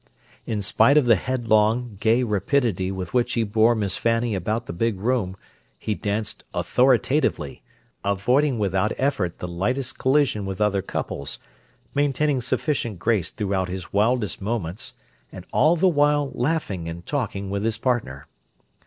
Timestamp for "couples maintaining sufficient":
10.81-12.97